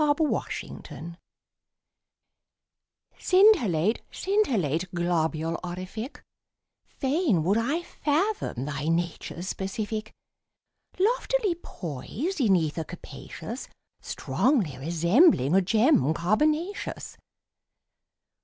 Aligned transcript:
_THE 0.17 0.23
LITTLE 0.23 0.81
STAR 0.83 1.17
Scintillate, 3.19 4.01
scintillate, 4.09 4.91
globule 4.95 5.59
orific, 5.63 6.23
Fain 6.87 7.43
would 7.43 7.59
I 7.59 7.83
fathom 7.83 8.65
thy 8.65 8.87
nature's 8.87 9.47
specific. 9.47 10.11
Loftily 10.99 11.53
poised 11.53 12.41
in 12.41 12.55
ether 12.55 12.83
capacious, 12.83 13.69
Strongly 14.01 14.75
resembling 14.79 15.53
a 15.53 15.61
gem 15.61 16.15
carbonaceous. 16.15 17.17